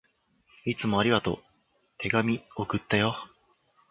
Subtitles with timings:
[0.65, 1.43] いつもありがとう。
[1.99, 3.15] 手紙、送ったよ。